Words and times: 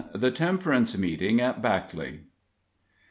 THE 0.15 0.31
TEMPERANCE 0.31 0.97
MEETING 0.97 1.39
AT 1.39 1.61
BACKLEY. 1.61 2.21